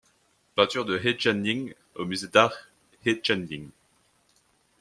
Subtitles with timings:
[0.55, 2.55] Peintures de He Xiangning au Musée d'art
[3.05, 3.67] He Xiangning,-